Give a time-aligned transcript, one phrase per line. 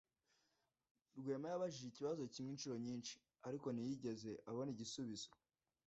[1.19, 3.13] Rwema yabajije ikibazo kimwe inshuro nyinshi,
[3.47, 5.29] ariko ntiyigeze abona igisubizo.